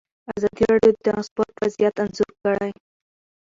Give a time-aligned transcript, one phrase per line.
[0.35, 2.71] ازادي راډیو د ترانسپورټ وضعیت انځور کړی.